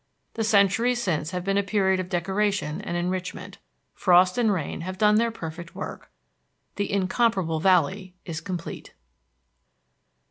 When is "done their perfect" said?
4.97-5.75